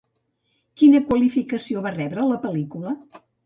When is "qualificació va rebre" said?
1.11-2.29